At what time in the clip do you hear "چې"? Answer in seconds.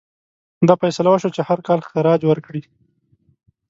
1.35-1.41